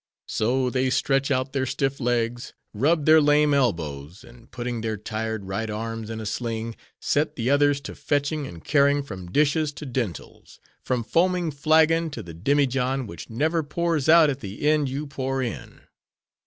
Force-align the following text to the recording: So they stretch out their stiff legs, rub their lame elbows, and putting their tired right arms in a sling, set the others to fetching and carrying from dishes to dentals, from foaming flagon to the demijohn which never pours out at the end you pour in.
So 0.27 0.71
they 0.71 0.89
stretch 0.89 1.29
out 1.29 1.53
their 1.53 1.67
stiff 1.67 1.99
legs, 1.99 2.53
rub 2.73 3.05
their 3.05 3.21
lame 3.21 3.53
elbows, 3.53 4.23
and 4.23 4.49
putting 4.49 4.81
their 4.81 4.97
tired 4.97 5.45
right 5.45 5.69
arms 5.69 6.09
in 6.09 6.19
a 6.19 6.25
sling, 6.25 6.75
set 6.99 7.35
the 7.35 7.51
others 7.51 7.79
to 7.81 7.93
fetching 7.93 8.47
and 8.47 8.65
carrying 8.65 9.03
from 9.03 9.29
dishes 9.31 9.71
to 9.73 9.85
dentals, 9.85 10.57
from 10.81 11.03
foaming 11.03 11.51
flagon 11.51 12.09
to 12.09 12.23
the 12.23 12.33
demijohn 12.33 13.05
which 13.05 13.29
never 13.29 13.61
pours 13.61 14.09
out 14.09 14.31
at 14.31 14.39
the 14.39 14.67
end 14.67 14.89
you 14.89 15.05
pour 15.05 15.39
in. 15.43 15.81